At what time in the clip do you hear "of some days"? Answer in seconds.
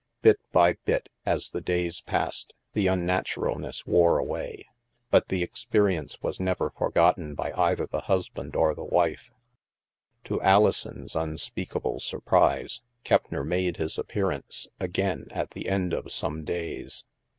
15.93-17.05